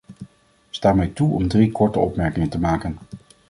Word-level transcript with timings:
Sta 0.69 0.93
mij 0.93 1.07
toe 1.07 1.33
om 1.33 1.47
drie 1.47 1.71
korte 1.71 1.99
opmerkingen 1.99 2.49
te 2.49 2.59
maken. 2.59 2.97